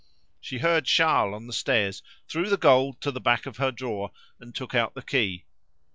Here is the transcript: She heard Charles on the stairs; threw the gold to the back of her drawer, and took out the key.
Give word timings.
She 0.39 0.57
heard 0.57 0.85
Charles 0.85 1.35
on 1.35 1.45
the 1.45 1.53
stairs; 1.53 2.01
threw 2.27 2.49
the 2.49 2.57
gold 2.57 2.99
to 3.01 3.11
the 3.11 3.21
back 3.21 3.45
of 3.45 3.57
her 3.57 3.71
drawer, 3.71 4.09
and 4.39 4.55
took 4.55 4.73
out 4.73 4.95
the 4.95 5.03
key. 5.03 5.45